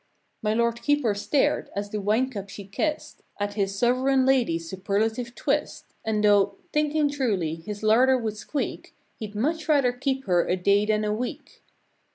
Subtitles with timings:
[0.41, 5.35] My Lord Keeper stared, as the wine cup she kissed, At his sovereign lady's superlative
[5.35, 5.93] twist.
[6.03, 10.87] And thought, thinking truly, his larder would squeak, He'd much rather keep her a day
[10.87, 11.61] than a week.